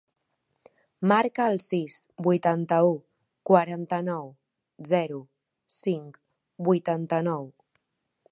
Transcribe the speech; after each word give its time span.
Marca 1.09 1.45
el 1.55 1.59
sis, 1.65 1.97
vuitanta-u, 2.27 2.95
quaranta-nou, 3.49 4.33
zero, 4.93 5.21
cinc, 5.77 6.19
vuitanta-nou. 6.71 7.49